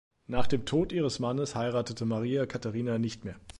Nach 0.25 0.47
dem 0.47 0.65
Tod 0.65 0.91
ihres 0.93 1.19
Mannes 1.19 1.53
heiratete 1.53 2.05
Maria 2.05 2.47
Katharina 2.47 2.97
nicht 2.97 3.23
mehr. 3.23 3.35